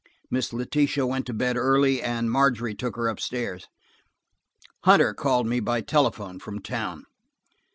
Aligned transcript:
Miss 0.31 0.51
Letitia 0.51 1.05
went 1.05 1.27
to 1.27 1.33
bed 1.35 1.57
early, 1.57 2.01
and 2.01 2.31
Margery 2.31 2.73
took 2.73 2.95
her 2.95 3.07
up 3.07 3.19
stairs. 3.19 3.67
Hunter 4.83 5.13
called 5.13 5.45
me 5.45 5.59
by 5.59 5.81
telephone 5.81 6.39
from 6.39 6.57
town. 6.59 7.03